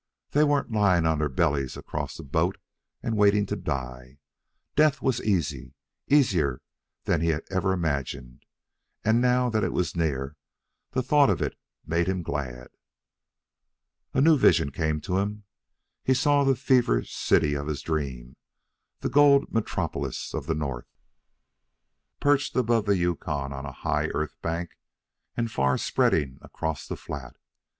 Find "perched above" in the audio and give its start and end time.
22.19-22.87